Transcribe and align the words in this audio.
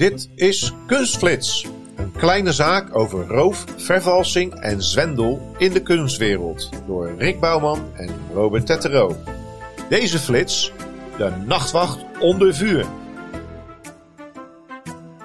Dit 0.00 0.28
is 0.34 0.72
Kunstflits, 0.86 1.66
een 1.96 2.12
kleine 2.12 2.52
zaak 2.52 2.96
over 2.96 3.26
roof, 3.26 3.64
vervalsing 3.76 4.54
en 4.54 4.82
zwendel 4.82 5.40
in 5.58 5.72
de 5.72 5.82
kunstwereld 5.82 6.68
door 6.86 7.14
Rick 7.18 7.40
Bouwman 7.40 7.80
en 7.94 8.08
Robert 8.34 8.66
Tettero. 8.66 9.16
Deze 9.88 10.18
flits, 10.18 10.72
de 11.18 11.32
nachtwacht 11.46 11.98
onder 12.20 12.54
vuur. 12.54 12.86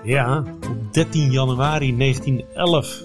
Ja, 0.03 0.43
op 0.69 0.93
13 0.93 1.31
januari 1.31 1.97
1911. 1.97 3.03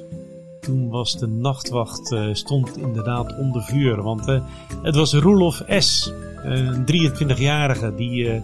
Toen 0.61 0.89
was 0.89 1.19
de 1.19 1.27
nachtwacht, 1.27 2.13
uh, 2.13 2.35
stond 2.35 2.77
inderdaad 2.77 3.37
onder 3.39 3.63
vuur. 3.63 4.03
Want 4.03 4.29
uh, 4.29 4.41
het 4.83 4.95
was 4.95 5.15
Roelof 5.15 5.63
S., 5.79 6.13
een 6.43 6.87
23-jarige 6.87 7.95
die 7.95 8.43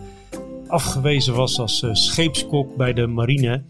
afgewezen 0.68 1.34
was 1.34 1.58
als 1.60 1.84
scheepskok 1.92 2.76
bij 2.76 2.92
de 2.92 3.06
marine. 3.06 3.62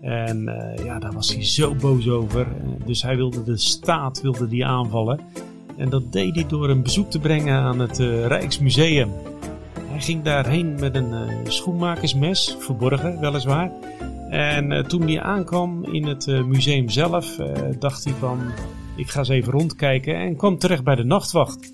En 0.00 0.44
ja, 0.84 0.98
daar 0.98 1.12
was 1.12 1.34
hij 1.34 1.44
zo 1.44 1.74
boos 1.74 2.08
over. 2.08 2.46
dus 2.86 3.02
hij 3.02 3.16
wilde 3.16 3.42
de 3.42 3.56
staat 3.56 4.20
wilde 4.20 4.48
die 4.48 4.66
aanvallen. 4.66 5.20
En 5.76 5.90
dat 5.90 6.12
deed 6.12 6.34
hij 6.34 6.46
door 6.46 6.68
een 6.68 6.82
bezoek 6.82 7.10
te 7.10 7.18
brengen 7.18 7.58
aan 7.58 7.78
het 7.78 7.98
Rijksmuseum. 7.98 9.10
Hij 9.80 10.00
ging 10.00 10.22
daarheen 10.22 10.74
met 10.80 10.94
een 10.94 11.14
schoenmakersmes, 11.44 12.56
verborgen 12.58 13.20
weliswaar. 13.20 13.72
En 14.30 14.88
toen 14.88 15.02
hij 15.02 15.20
aankwam 15.20 15.84
in 15.84 16.06
het 16.06 16.26
museum 16.26 16.88
zelf, 16.88 17.36
dacht 17.78 18.04
hij 18.04 18.14
van, 18.14 18.38
ik 18.96 19.10
ga 19.10 19.18
eens 19.18 19.28
even 19.28 19.52
rondkijken 19.52 20.16
en 20.16 20.36
kwam 20.36 20.58
terecht 20.58 20.84
bij 20.84 20.94
de 20.94 21.04
nachtwacht. 21.04 21.72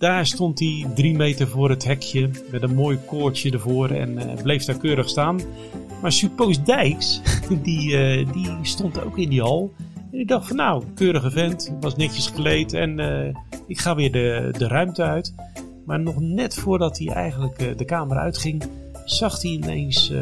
Daar 0.00 0.26
stond 0.26 0.58
hij 0.58 0.86
drie 0.94 1.16
meter 1.16 1.48
voor 1.48 1.70
het 1.70 1.84
hekje 1.84 2.30
met 2.50 2.62
een 2.62 2.74
mooi 2.74 2.98
koordje 3.06 3.50
ervoor 3.50 3.90
en 3.90 4.18
bleef 4.42 4.64
daar 4.64 4.78
keurig 4.78 5.08
staan. 5.08 5.40
Maar 6.02 6.12
Suppoos 6.12 6.64
Dijks, 6.64 7.20
die, 7.62 7.96
die 8.32 8.48
stond 8.62 9.04
ook 9.04 9.18
in 9.18 9.28
die 9.28 9.40
hal. 9.40 9.72
En 10.12 10.18
ik 10.18 10.28
dacht 10.28 10.46
van 10.46 10.56
nou, 10.56 10.84
keurige 10.94 11.30
vent, 11.30 11.74
was 11.80 11.96
netjes 11.96 12.26
gekleed 12.26 12.72
en 12.72 12.98
ik 13.66 13.78
ga 13.78 13.94
weer 13.94 14.12
de, 14.12 14.54
de 14.58 14.68
ruimte 14.68 15.02
uit. 15.02 15.34
Maar 15.84 16.00
nog 16.00 16.20
net 16.20 16.54
voordat 16.54 16.98
hij 16.98 17.08
eigenlijk 17.08 17.78
de 17.78 17.84
kamer 17.84 18.16
uitging, 18.16 18.62
zag 19.04 19.42
hij 19.42 19.50
ineens 19.50 20.12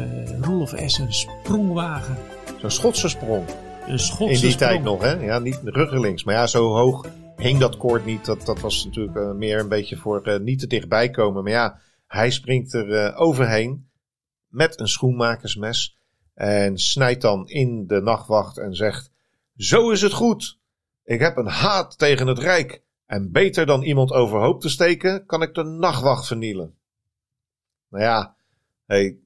Roelof 0.41 0.73
S. 0.85 0.97
een 0.97 1.13
sprongwagen. 1.13 2.17
Zo'n 2.61 2.71
Schotse 2.71 3.07
sprong. 3.09 3.43
Een 3.87 3.99
Schotse 3.99 4.35
In 4.35 4.41
die 4.41 4.51
sprong. 4.51 4.71
tijd 4.71 4.83
nog, 4.83 5.01
hè? 5.01 5.11
Ja, 5.11 5.39
niet 5.39 5.59
ruggelings. 5.63 6.23
Maar 6.23 6.35
ja, 6.35 6.47
zo 6.47 6.73
hoog 6.73 7.05
hing 7.39 7.59
dat 7.59 7.77
koord 7.77 8.05
niet. 8.05 8.25
Dat, 8.25 8.45
dat 8.45 8.59
was 8.59 8.85
natuurlijk 8.85 9.17
uh, 9.17 9.31
meer 9.31 9.59
een 9.59 9.69
beetje 9.69 9.97
voor 9.97 10.27
uh, 10.27 10.39
niet 10.39 10.59
te 10.59 10.67
dichtbij 10.67 11.09
komen. 11.09 11.43
Maar 11.43 11.51
ja, 11.51 11.79
hij 12.07 12.31
springt 12.31 12.73
er 12.73 13.15
overheen 13.15 13.89
met 14.47 14.79
een 14.79 14.87
schoenmakersmes. 14.87 15.97
En 16.33 16.77
snijdt 16.77 17.21
dan 17.21 17.47
in 17.47 17.87
de 17.87 18.01
nachtwacht 18.01 18.57
en 18.57 18.73
zegt: 18.73 19.11
Zo 19.55 19.91
is 19.91 20.01
het 20.01 20.13
goed. 20.13 20.59
Ik 21.03 21.19
heb 21.19 21.37
een 21.37 21.47
haat 21.47 21.97
tegen 21.97 22.27
het 22.27 22.39
Rijk. 22.39 22.83
En 23.05 23.31
beter 23.31 23.65
dan 23.65 23.83
iemand 23.83 24.11
overhoop 24.11 24.61
te 24.61 24.69
steken, 24.69 25.25
kan 25.25 25.41
ik 25.41 25.53
de 25.53 25.63
nachtwacht 25.63 26.27
vernielen. 26.27 26.75
Nou 27.89 28.03
ja, 28.03 28.35
Hey, 28.85 29.17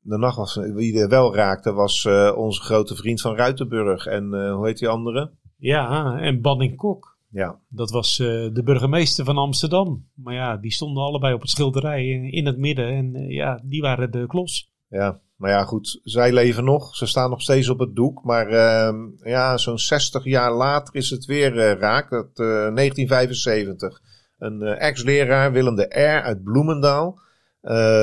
de 0.00 0.18
nacht 0.18 0.36
was, 0.36 0.54
wie 0.54 1.00
er 1.00 1.08
wel 1.08 1.34
raakte 1.34 1.72
was 1.72 2.06
onze 2.34 2.60
grote 2.60 2.96
vriend 2.96 3.20
van 3.20 3.36
Ruitenburg. 3.36 4.06
En 4.06 4.52
hoe 4.52 4.66
heet 4.66 4.78
die 4.78 4.88
andere? 4.88 5.30
Ja, 5.56 6.16
en 6.18 6.40
Banning 6.40 6.76
Kok. 6.76 7.18
Ja. 7.30 7.60
Dat 7.68 7.90
was 7.90 8.18
uh, 8.18 8.26
de 8.52 8.62
burgemeester 8.62 9.24
van 9.24 9.36
Amsterdam. 9.36 10.08
Maar 10.14 10.34
ja, 10.34 10.56
die 10.56 10.72
stonden 10.72 11.02
allebei 11.02 11.34
op 11.34 11.40
het 11.40 11.50
schilderij 11.50 12.06
in 12.30 12.46
het 12.46 12.58
midden. 12.58 12.88
En 12.88 13.28
ja, 13.28 13.60
die 13.64 13.80
waren 13.80 14.10
de 14.10 14.26
klos. 14.26 14.72
Ja, 14.88 15.20
maar 15.36 15.50
ja, 15.50 15.64
goed. 15.64 16.00
Zij 16.04 16.32
leven 16.32 16.64
nog. 16.64 16.96
Ze 16.96 17.06
staan 17.06 17.30
nog 17.30 17.42
steeds 17.42 17.68
op 17.68 17.78
het 17.78 17.96
doek. 17.96 18.24
Maar 18.24 18.48
ehm, 18.48 18.96
ja, 19.22 19.56
zo'n 19.56 19.78
60 19.78 20.24
jaar 20.24 20.52
later 20.52 20.94
is 20.94 21.10
het 21.10 21.24
weer 21.24 21.78
raak. 21.78 22.10
Dat, 22.10 22.36
1975. 22.36 24.02
Een 24.38 24.62
ex-leraar, 24.62 25.52
Willem 25.52 25.74
de 25.74 26.16
R. 26.18 26.22
uit 26.22 26.42
Bloemendaal. 26.42 27.20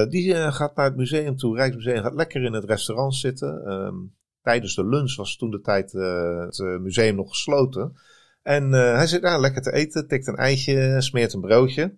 Die 0.10 0.34
gaat 0.34 0.76
naar 0.76 0.86
het 0.86 0.96
museum 0.96 1.38
toe. 1.38 1.56
Rijksmuseum 1.56 2.02
gaat 2.02 2.16
lekker 2.16 2.44
in 2.44 2.54
het 2.54 2.64
restaurant 2.64 3.16
zitten. 3.16 3.72
Um, 3.72 4.14
tijdens 4.42 4.76
de 4.76 4.88
lunch 4.88 5.16
was 5.16 5.38
toen 5.38 5.52
de 5.52 5.62
tijd 5.62 5.92
het 5.92 6.82
museum 6.82 7.16
nog 7.16 7.30
gesloten. 7.30 7.96
En 8.47 8.72
hij 8.72 9.08
zit 9.08 9.22
daar 9.22 9.40
lekker 9.40 9.62
te 9.62 9.74
eten, 9.74 10.08
tikt 10.08 10.28
een 10.28 10.35
eitje, 10.35 11.02
smeert 11.02 11.34
een 11.34 11.41
broodje. 11.41 11.96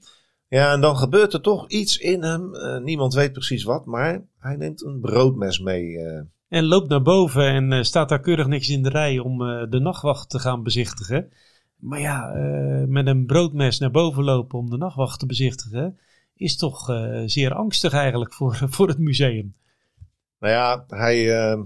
Ja, 0.48 0.72
en 0.72 0.82
dan 0.82 0.98
gebeurt 0.98 1.34
er 1.34 1.42
toch 1.42 1.68
iets 1.68 1.98
in 1.98 2.24
hem. 2.24 2.52
niemand 2.84 3.14
weet 3.14 3.32
precies 3.32 3.64
wat, 3.64 3.86
maar 3.86 4.22
hij 4.40 4.56
neemt 4.56 4.84
een 4.84 5.00
broodmes 5.00 5.60
mee. 5.60 5.98
En 6.48 6.66
loopt 6.66 6.90
naar 6.90 7.02
boven 7.02 7.44
en 7.44 7.86
staat 7.86 8.10
daar 8.10 8.20
keurig 8.20 8.48
netjes 8.48 8.76
in 8.76 8.84
de 8.84 8.90
rij 8.90 9.20
om 9.20 9.38
de 9.70 9.80
nachtwacht 9.80 10.30
te 10.30 10.40
gaan 10.40 10.64
bezichtigen. 10.64 11.32
Maar 11.76 12.00
ja, 12.00 12.34
met 12.88 13.08
een 13.08 13.26
broodmes 13.26 13.80
naar 13.80 13.92
boven 13.92 14.24
lopen 14.24 14.60
om 14.60 14.70
de 14.70 14.78
nachtwacht 14.78 15.20
te 15.20 15.26
bezichtigen 15.26 16.00
is 16.36 16.58
toch 16.58 16.86
zeer 17.26 17.54
angstig 17.54 17.94
eigenlijk 17.94 18.34
voor, 18.34 18.56
voor 18.76 18.88
het 18.88 19.00
museum. 19.00 19.56
Nou 20.40 20.54
ja, 20.54 20.86
hij 20.88 21.58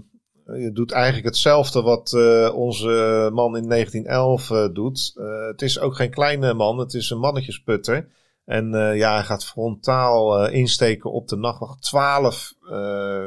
uh, 0.48 0.74
doet 0.74 0.92
eigenlijk 0.92 1.26
hetzelfde 1.26 1.82
wat 1.82 2.14
uh, 2.16 2.56
onze 2.56 3.30
man 3.34 3.58
in 3.58 3.70
1911 3.70 4.72
doet. 4.74 5.14
het 5.48 5.62
is 5.62 5.80
ook 5.80 5.96
geen 5.96 6.10
kleine 6.10 6.54
man, 6.54 6.78
het 6.78 6.94
is 6.94 7.10
een 7.10 7.20
mannetjesputter. 7.20 8.08
En 8.46 8.72
ja, 8.96 9.14
hij 9.14 9.24
gaat 9.24 9.46
frontaal 9.46 10.48
insteken 10.50 11.12
op 11.12 11.28
de 11.28 11.36
nachtwacht. 11.36 11.82
12, 11.82 12.54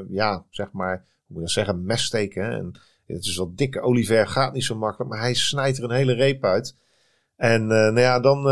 ja, 0.09 0.45
zeg 0.51 0.73
maar, 0.73 0.97
hoe 0.97 1.05
moet 1.27 1.37
je 1.37 1.41
dat 1.41 1.51
zeggen, 1.51 1.85
messteken. 1.85 2.53
En 2.53 2.73
het 3.07 3.25
is 3.25 3.37
wat 3.37 3.57
dikke 3.57 3.81
Oliver, 3.81 4.27
gaat 4.27 4.53
niet 4.53 4.65
zo 4.65 4.77
makkelijk, 4.77 5.11
maar 5.11 5.21
hij 5.21 5.35
snijdt 5.35 5.79
er 5.79 5.85
een 5.85 5.91
hele 5.91 6.15
reep 6.15 6.45
uit. 6.45 6.77
En 7.37 7.67
nou 7.67 8.01
ja, 8.01 8.21
dan 8.21 8.43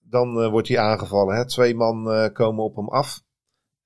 dan 0.00 0.50
wordt 0.50 0.68
hij 0.68 0.78
aangevallen. 0.78 1.36
Hè. 1.36 1.46
Twee 1.46 1.74
man 1.74 2.30
komen 2.32 2.64
op 2.64 2.76
hem 2.76 2.88
af. 2.88 3.22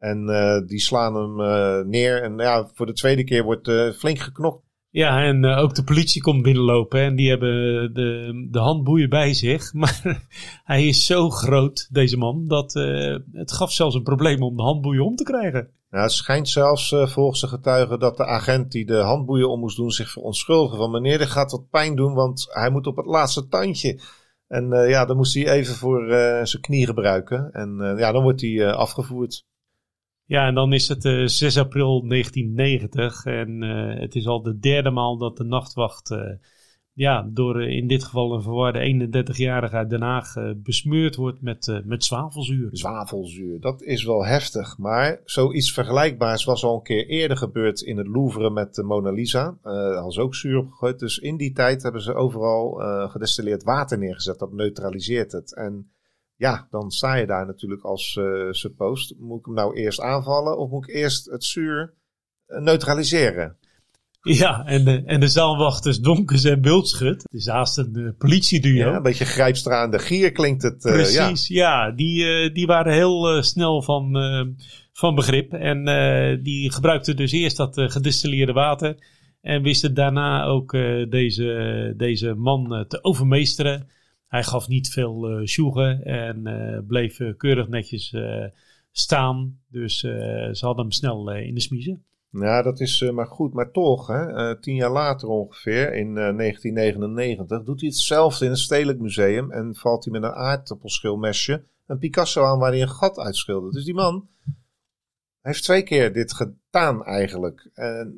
En 0.05 0.29
uh, 0.29 0.67
die 0.67 0.81
slaan 0.81 1.15
hem 1.15 1.89
neer. 1.89 2.23
En 2.23 2.37
ja, 2.37 2.71
voor 2.75 2.87
de 2.87 2.93
tweede 2.93 3.25
keer 3.25 3.45
wordt 3.45 3.71
flink 3.99 4.19
geknokt. 4.19 4.63
Ja, 4.91 5.23
en 5.23 5.45
ook 5.45 5.75
de 5.75 5.85
politie 5.85 6.23
komt 6.23 6.43
binnenlopen. 6.43 7.01
En 7.01 7.17
die 7.17 7.29
hebben 7.29 7.51
de, 7.95 8.49
de 8.51 8.59
handboeien 8.59 9.09
bij 9.09 9.35
zich. 9.35 9.73
Maar 9.81 10.27
hij 10.65 10.87
is 10.87 11.07
zo 11.07 11.31
groot, 11.31 11.89
deze 11.91 12.17
man, 12.17 12.47
dat 12.49 12.73
het 13.33 13.53
gaf 13.53 13.73
zelfs 13.73 13.95
een 13.95 14.03
probleem 14.03 14.43
om 14.43 14.57
de 14.57 14.63
handboeien 14.63 15.05
om 15.05 15.17
te 15.17 15.25
krijgen. 15.25 15.71
Nou, 15.91 16.03
het 16.03 16.13
schijnt 16.13 16.49
zelfs 16.49 16.95
volgens 17.05 17.41
de 17.41 17.47
getuigen 17.47 17.99
dat 17.99 18.17
de 18.17 18.27
agent 18.27 18.73
die 18.73 18.87
de 18.87 18.97
handboeien 18.97 19.51
om 19.51 19.61
moest 19.61 19.77
doen 19.77 19.91
zich 19.91 20.11
verontschuldigen. 20.11 20.79
Van 20.79 20.91
meneer, 20.91 21.19
dit 21.19 21.31
gaat 21.31 21.51
wat 21.51 21.71
pijn 21.71 21.97
doen, 21.97 22.15
want 22.15 22.47
hij 22.49 22.71
moet 22.71 22.87
op 22.87 22.97
het 22.97 23.07
laatste 23.07 23.49
tandje. 23.49 24.01
En 24.49 24.69
ja, 24.89 25.05
dan 25.05 25.17
moest 25.17 25.35
hij 25.35 25.49
even 25.49 25.75
voor 25.75 26.09
zijn 26.47 26.63
knie 26.63 26.87
gebruiken. 26.87 27.53
En 27.53 27.97
ja, 27.99 28.13
dan 28.13 28.23
wordt 28.23 28.41
hij 28.41 28.73
afgevoerd. 28.73 29.45
Ja, 30.27 30.47
en 30.47 30.55
dan 30.55 30.73
is 30.73 30.89
het 30.89 31.31
6 31.31 31.59
april 31.59 32.09
1990. 32.09 33.25
En 33.25 33.61
het 34.01 34.15
is 34.15 34.27
al 34.27 34.43
de 34.43 34.59
derde 34.59 34.91
maal 34.91 35.19
dat 35.19 35.37
de 35.37 35.45
nachtwacht 35.45 36.17
ja, 36.93 37.29
door 37.33 37.63
in 37.63 37.87
dit 37.87 38.05
geval 38.05 38.35
een 38.35 38.43
verwarde 38.43 39.09
31-jarige 39.09 39.77
uit 39.77 39.91
Den 39.91 40.03
Haag 40.03 40.35
besmeurd 40.57 41.17
wordt 41.17 41.43
met, 41.43 41.83
met 41.85 42.05
zwavelzuur. 42.05 42.69
Zwavelzuur, 42.73 43.61
dat 43.61 43.83
is 43.83 44.05
wel 44.05 44.25
heftig. 44.25 44.79
Maar 44.79 45.21
zoiets 45.25 45.73
vergelijkbaars 45.73 46.45
was 46.45 46.65
al 46.65 46.75
een 46.75 46.83
keer 46.83 47.07
eerder 47.07 47.37
gebeurd 47.37 47.81
in 47.81 47.97
het 47.97 48.07
Louvre 48.07 48.51
met 48.51 48.75
de 48.75 48.83
Mona 48.83 49.11
Lisa. 49.11 49.59
Daar 49.63 49.95
hadden 49.95 50.23
ook 50.23 50.35
zuur 50.35 50.59
op 50.59 50.71
gegooid. 50.71 50.99
Dus 50.99 51.19
in 51.19 51.37
die 51.37 51.53
tijd 51.53 51.83
hebben 51.83 52.03
ze 52.03 52.15
overal 52.15 52.73
gedestilleerd 53.09 53.63
water 53.63 53.99
neergezet. 53.99 54.39
Dat 54.39 54.53
neutraliseert 54.53 55.33
het. 55.33 55.55
En 55.55 55.91
ja, 56.37 56.67
dan 56.71 56.91
sta 56.91 57.15
je 57.15 57.27
daar 57.27 57.47
natuurlijk 57.47 57.83
als 57.83 58.17
uh, 58.21 58.51
suppost. 58.51 59.15
Moet 59.19 59.39
ik 59.39 59.45
hem 59.45 59.55
nou 59.55 59.77
eerst 59.77 60.01
aanvallen 60.01 60.59
of 60.59 60.71
moet 60.71 60.89
ik 60.89 60.95
eerst 60.95 61.31
het 61.31 61.45
zuur 61.45 61.95
neutraliseren? 62.47 63.57
Ja, 64.23 64.65
en 64.67 64.85
de, 64.85 65.03
en 65.05 65.21
de 65.21 65.29
zaalwachters 65.29 65.99
Donkers 65.99 66.45
en 66.45 66.61
Bultschut. 66.61 67.23
Het 67.23 67.33
is 67.33 67.47
haast 67.47 67.79
een 67.79 67.93
uh, 67.95 68.11
politieduo. 68.19 68.91
Ja, 68.91 68.97
een 68.97 69.03
beetje 69.03 69.25
grijpstra 69.25 69.83
aan 69.83 69.91
de 69.91 69.99
gier 69.99 70.33
klinkt 70.33 70.63
het. 70.63 70.85
Uh, 70.85 70.93
Precies, 70.93 71.49
ja. 71.49 71.87
ja 71.87 71.91
die, 71.91 72.53
die 72.53 72.67
waren 72.67 72.93
heel 72.93 73.43
snel 73.43 73.83
van, 73.83 74.17
van 74.93 75.15
begrip. 75.15 75.53
En 75.53 75.85
die 76.43 76.73
gebruikten 76.73 77.17
dus 77.17 77.33
eerst 77.33 77.57
dat 77.57 77.75
gedistilleerde 77.75 78.53
water. 78.53 78.97
En 79.41 79.63
wisten 79.63 79.95
daarna 79.95 80.45
ook 80.45 80.73
deze, 81.09 81.95
deze 81.97 82.35
man 82.35 82.85
te 82.89 83.05
overmeesteren. 83.05 83.89
Hij 84.35 84.43
gaf 84.43 84.69
niet 84.69 84.89
veel 84.89 85.31
uh, 85.31 85.47
sjoegen 85.47 86.05
en 86.05 86.49
uh, 86.49 86.79
bleef 86.87 87.19
uh, 87.19 87.37
keurig 87.37 87.69
netjes 87.69 88.17
staan. 88.91 89.61
Dus 89.69 89.99
ze 89.99 90.59
hadden 90.61 90.85
hem 90.85 90.93
snel 90.93 91.33
in 91.33 91.55
de 91.55 91.61
smiezen. 91.61 92.05
Ja, 92.31 92.63
dat 92.63 92.81
is 92.81 93.11
maar 93.13 93.27
goed. 93.27 93.53
Maar 93.53 93.71
toch, 93.71 94.07
hè, 94.07 94.61
tien 94.61 94.75
jaar 94.75 94.91
later 94.91 95.29
ongeveer, 95.29 95.95
in 95.95 96.15
1999, 96.15 97.63
doet 97.63 97.81
hij 97.81 97.89
hetzelfde 97.89 98.45
in 98.45 98.51
het 98.51 98.61
Stedelijk 98.61 98.99
Museum. 98.99 99.51
En 99.51 99.75
valt 99.75 100.05
hij 100.05 100.13
met 100.13 100.23
een 100.23 100.37
aardappelschilmesje 100.37 101.65
een 101.87 101.99
Picasso 101.99 102.45
aan 102.45 102.59
waar 102.59 102.71
hij 102.71 102.83
een 102.83 102.89
gat 102.89 103.19
uitschildert. 103.19 103.73
Dus 103.75 103.85
die 103.85 103.95
man, 103.95 104.29
heeft 105.41 105.63
twee 105.63 105.83
keer 105.83 106.13
dit 106.13 106.33
gedaan 106.33 107.05
eigenlijk. 107.05 107.71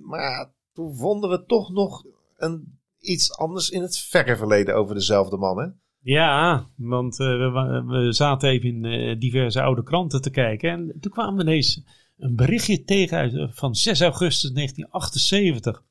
maar 0.03 0.53
toen 0.73 0.97
vonden 0.97 1.31
we 1.31 1.45
toch 1.45 1.73
nog 1.73 2.05
een, 2.37 2.79
iets 2.99 3.37
anders 3.37 3.71
in 3.71 3.83
het 3.83 3.99
verre 3.99 4.37
verleden 4.37 4.75
over 4.75 4.95
dezelfde 4.95 5.37
man, 5.37 5.59
hè? 5.59 5.67
Ja, 6.07 6.67
want 6.77 7.21
uh, 7.21 7.27
we, 7.27 7.83
we, 7.87 8.13
zaten 8.13 8.49
even 8.49 8.69
in 8.69 8.85
uh, 8.85 9.19
diverse 9.19 9.63
oude 9.63 9.83
kranten 9.83 10.23
te 10.23 10.31
kijken. 10.31 10.71
En 10.71 10.97
toen 11.01 11.13
kwamen 11.13 11.35
we 11.35 11.43
ineens 11.43 11.85
een 12.19 12.37
berichtje 12.37 12.85
tegen 12.85 13.19
uit, 13.19 13.33
uh, 13.33 13.49
van 13.51 13.75
6 13.75 14.01
augustus 14.01 14.53
1978. 14.53 15.83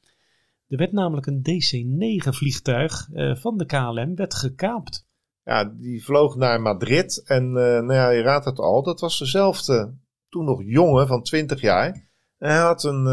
Er 0.68 0.78
werd 0.78 0.92
namelijk 0.92 1.28
een 1.28 1.42
DC-9 1.42 2.30
vliegtuig 2.30 3.10
van 3.14 3.58
de 3.58 3.66
KLM 3.66 4.16
werd 4.16 4.34
gekaapt. 4.34 5.08
Ja, 5.44 5.64
die 5.64 6.04
vloog 6.04 6.36
naar 6.36 6.62
Madrid. 6.62 7.24
En 7.26 7.52
nou 7.52 7.94
ja, 7.94 8.10
je 8.10 8.22
raadt 8.22 8.46
het 8.46 8.60
al, 8.60 8.84
dat 8.84 9.00
was 9.00 9.20
dezelfde, 9.20 9.94
toen 10.30 10.46
nog 10.46 10.62
jongen 10.64 11.08
van 11.08 11.24
20 11.24 11.62
jaar. 11.62 12.10
En 12.38 12.50
hij, 12.50 12.60
had 12.60 12.84
een, 12.84 13.04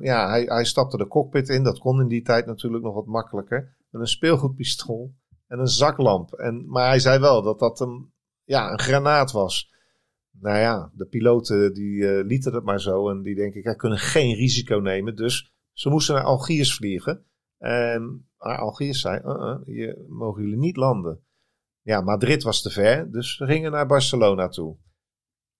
ja, 0.00 0.28
hij, 0.28 0.42
hij 0.42 0.64
stapte 0.64 0.96
de 0.96 1.06
cockpit 1.06 1.48
in, 1.48 1.62
dat 1.62 1.78
kon 1.78 2.00
in 2.00 2.08
die 2.08 2.22
tijd 2.22 2.46
natuurlijk 2.46 2.84
nog 2.84 2.94
wat 2.94 3.06
makkelijker. 3.06 3.74
Met 3.90 4.00
een 4.00 4.06
speelgoedpistool 4.06 5.14
en 5.48 5.58
een 5.58 5.66
zaklamp. 5.66 6.32
En, 6.32 6.68
maar 6.68 6.88
hij 6.88 6.98
zei 6.98 7.18
wel 7.18 7.42
dat 7.42 7.58
dat 7.58 7.80
een, 7.80 8.12
ja, 8.44 8.70
een 8.70 8.80
granaat 8.80 9.32
was. 9.32 9.72
Nou 10.40 10.58
ja, 10.58 10.90
de 10.94 11.06
piloten 11.06 11.74
die 11.74 11.94
uh, 11.94 12.24
lieten 12.24 12.54
het 12.54 12.64
maar 12.64 12.80
zo. 12.80 13.10
En 13.10 13.22
die 13.22 13.34
denken, 13.34 13.62
wij 13.62 13.76
kunnen 13.76 13.98
geen 13.98 14.34
risico 14.34 14.78
nemen. 14.78 15.16
Dus 15.16 15.52
ze 15.72 15.88
moesten 15.88 16.14
naar 16.14 16.24
Algiers 16.24 16.74
vliegen. 16.74 17.24
En 17.58 18.28
Algiers 18.36 19.00
zei, 19.00 19.18
uh 19.18 19.24
-uh, 19.24 19.56
hier 19.64 19.96
mogen 20.08 20.42
jullie 20.42 20.58
niet 20.58 20.76
landen. 20.76 21.20
Ja, 21.82 22.00
Madrid 22.00 22.42
was 22.42 22.62
te 22.62 22.70
ver, 22.70 23.12
dus 23.12 23.36
ze 23.36 23.46
gingen 23.46 23.72
naar 23.72 23.86
Barcelona 23.86 24.48
toe. 24.48 24.76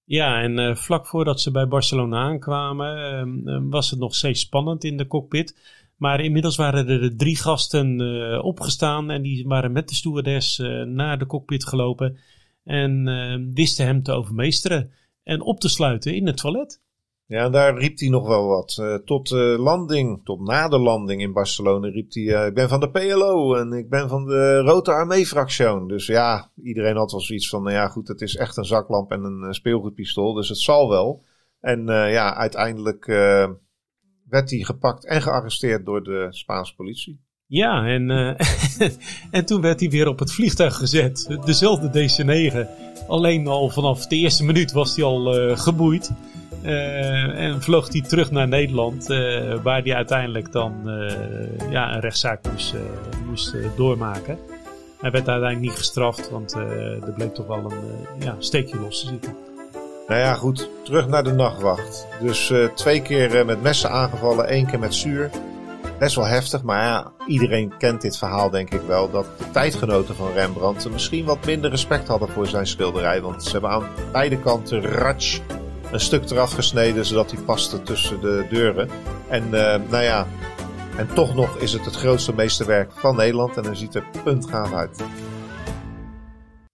Ja, 0.05 0.43
en 0.43 0.59
uh, 0.59 0.75
vlak 0.75 1.07
voordat 1.07 1.41
ze 1.41 1.51
bij 1.51 1.69
Barcelona 1.69 2.19
aankwamen, 2.19 2.97
ehm, 2.97 3.69
was 3.69 3.91
het 3.91 3.99
nog 3.99 4.15
steeds 4.15 4.41
spannend 4.41 4.85
in 4.85 4.97
de 4.97 5.07
cockpit. 5.07 5.57
Maar 5.99 6.21
inmiddels 6.21 6.57
waren 6.57 6.89
er 6.89 7.17
drie 7.17 7.37
gasten 7.37 8.01
uh, 8.01 8.45
opgestaan 8.45 9.11
en 9.11 9.23
die 9.23 9.47
waren 9.47 9.73
met 9.73 9.89
de 9.89 9.95
stewardess 9.95 10.59
uh, 10.59 10.83
naar 10.83 11.19
de 11.19 11.27
cockpit 11.27 11.65
gelopen 11.65 12.19
en 12.65 13.07
uh, 13.07 13.55
wisten 13.55 13.85
hem 13.85 14.03
te 14.03 14.13
overmeesteren 14.13 14.91
en 15.23 15.41
op 15.41 15.61
te 15.61 15.69
sluiten 15.69 16.15
in 16.15 16.27
het 16.27 16.37
toilet. 16.37 16.83
Ja, 17.27 17.49
daar 17.49 17.79
riep 17.79 17.99
hij 17.99 18.09
nog 18.09 18.27
wel 18.27 18.47
wat. 18.47 19.03
tot 19.05 19.31
landing, 19.59 20.21
tot 20.25 20.41
na 20.41 20.69
de 20.69 20.79
landing 20.79 21.21
in 21.21 21.33
Barcelona 21.33 21.89
riep 21.89 22.13
hij, 22.13 22.47
ik 22.47 22.55
ben 22.55 22.69
van 22.69 22.81
de 22.81 22.91
PLO 22.91 23.55
en 23.55 23.73
ik 23.73 23.89
ben 23.89 24.09
van 24.09 24.25
de 24.25 24.59
Rode 24.59 24.93
Armee-fractie. 24.93 25.87
Dus 25.87 26.07
ja, 26.07 26.51
iedereen 26.63 26.97
had 26.97 27.11
wel 27.11 27.21
zoiets 27.21 27.49
van, 27.49 27.63
nou 27.63 27.75
ja 27.75 27.89
goed, 27.89 28.09
het 28.09 28.21
is 28.21 28.37
echt 28.37 28.57
een 28.57 28.65
zaklamp 28.65 29.11
en 29.11 29.25
een 29.25 29.55
speelgoedpistool, 29.55 30.33
dus 30.33 30.49
het 30.49 30.59
zal 30.59 30.89
wel. 30.89 31.25
En 31.61 31.87
ja, 31.87 32.35
uiteindelijk 32.35 33.07
werd 34.29 34.51
hij 34.51 34.59
gepakt 34.59 35.07
en 35.07 35.23
gearresteerd 35.23 35.87
door 35.87 36.03
de 36.03 36.27
Spaanse 36.31 36.75
politie. 36.75 37.21
Ja, 37.47 37.87
en, 37.87 38.11
uh, 38.11 38.35
en 39.39 39.45
toen 39.45 39.61
werd 39.61 39.81
hij 39.81 39.91
weer 39.91 40.09
op 40.09 40.19
het 40.19 40.33
vliegtuig 40.33 40.77
gezet. 40.77 41.39
Dezelfde 41.45 41.89
DC-9. 41.89 42.69
Alleen 43.09 43.47
al 43.47 43.69
vanaf 43.69 44.07
de 44.07 44.17
eerste 44.17 44.45
minuut 44.45 44.73
was 44.73 44.97
hij 44.97 45.05
al 45.05 45.49
uh, 45.51 45.59
geboeid. 45.59 46.11
Uh, 46.63 47.41
en 47.41 47.63
vloog 47.63 47.93
hij 47.93 48.01
terug 48.01 48.31
naar 48.31 48.49
Nederland, 48.49 49.07
waar 49.63 49.83
hij 49.83 49.95
uiteindelijk 49.95 50.53
dan 50.53 50.75
ja, 51.71 51.95
een 51.95 52.01
rechtszaak 52.01 52.51
moest, 52.53 52.75
moest 53.27 53.57
doormaken. 53.77 54.39
Hij 54.99 55.11
werd 55.11 55.29
uiteindelijk 55.29 55.61
niet 55.61 55.79
gestraft, 55.79 56.31
want 56.31 56.53
er 56.53 57.13
bleek 57.15 57.35
toch 57.35 57.47
wel 57.47 57.73
een 57.73 58.25
ja, 58.25 58.37
steekje 58.39 58.81
los 58.81 59.01
te 59.01 59.07
zitten. 59.07 59.48
Nou 60.09 60.21
ja, 60.21 60.35
goed. 60.35 60.69
Terug 60.85 61.09
naar 61.09 61.25
de 61.25 61.33
nachtwacht. 61.33 62.07
Dus 62.21 62.51
uh, 62.51 62.69
twee 62.69 63.03
keer 63.03 63.35
uh, 63.35 63.45
met 63.45 63.63
messen 63.63 63.91
aangevallen, 63.91 64.49
één 64.49 64.67
keer 64.67 64.79
met 64.79 64.95
zuur. 64.95 65.31
Best 65.99 66.17
wel 66.17 66.27
heftig, 66.27 66.63
maar 66.63 66.85
ja, 66.85 67.13
iedereen 67.27 67.73
kent 67.79 68.01
dit 68.01 68.19
verhaal 68.19 68.51
denk 68.51 68.75
ik 68.75 68.81
wel. 68.87 69.11
Dat 69.11 69.27
de 69.39 69.51
tijdgenoten 69.51 70.15
van 70.15 70.33
Rembrandt 70.33 70.91
misschien 70.91 71.25
wat 71.25 71.47
minder 71.47 71.71
respect 71.71 72.09
hadden 72.09 72.29
voor 72.29 72.47
zijn 72.47 72.67
schilderij. 72.67 73.21
Want 73.21 73.45
ze 73.45 73.51
hebben 73.51 73.71
aan 73.71 73.87
beide 74.13 74.39
kanten 74.39 74.83
ratsch 74.83 75.41
een 75.93 76.01
stuk 76.01 76.31
eraf 76.31 76.53
gesneden, 76.53 77.05
zodat 77.05 77.31
hij 77.31 77.41
paste 77.41 77.83
tussen 77.83 78.21
de 78.21 78.47
deuren. 78.51 78.89
En 79.29 79.45
uh, 79.45 79.75
nou 79.89 80.03
ja, 80.03 80.27
en 80.97 81.09
toch 81.15 81.35
nog 81.35 81.57
is 81.57 81.73
het 81.73 81.85
het 81.85 81.97
grootste 81.97 82.35
meesterwerk 82.35 82.91
van 82.95 83.17
Nederland. 83.17 83.57
En 83.57 83.65
hij 83.65 83.75
ziet 83.75 83.95
er 83.95 84.05
puntgaaf 84.25 84.73
uit. 84.73 85.03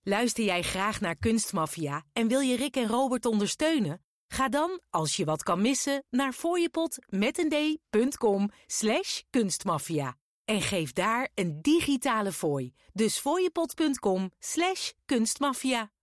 Luister 0.07 0.45
jij 0.45 0.63
graag 0.63 1.01
naar 1.01 1.17
Kunstmafia 1.17 2.05
en 2.13 2.29
wil 2.29 2.41
je 2.41 2.57
Rick 2.57 2.77
en 2.77 2.87
Robert 2.87 3.27
ondersteunen? 3.27 4.05
Ga 4.29 4.49
dan, 4.49 4.81
als 4.91 5.17
je 5.17 5.25
wat 5.25 5.43
kan 5.43 5.61
missen, 5.61 6.05
naar 6.11 6.33
fooiepot 6.33 6.99
met 7.09 7.39
een 7.39 7.79
d.com 7.91 8.51
slash 8.67 9.21
kunstmafia. 9.31 10.17
En 10.45 10.61
geef 10.61 10.93
daar 10.93 11.31
een 11.35 11.63
digitale 11.63 12.33
fooi. 12.33 12.75
Dus 12.93 13.19
fooiepot.com 13.19 14.31
slash 14.39 14.91
kunstmafia. 15.05 15.94